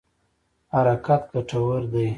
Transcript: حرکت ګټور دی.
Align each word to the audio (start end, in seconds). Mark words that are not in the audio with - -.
حرکت 0.73 1.21
ګټور 1.33 1.81
دی. 1.93 2.07